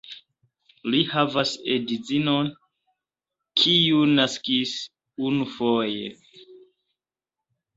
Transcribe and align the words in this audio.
Li 0.93 1.01
havas 1.09 1.51
edzinon, 1.73 2.49
kiu 3.63 4.01
naskis 4.21 4.73
unufoje. 5.29 6.11